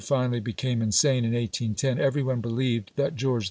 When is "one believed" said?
2.23-2.91